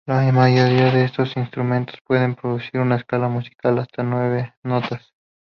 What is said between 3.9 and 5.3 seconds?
nueve notas.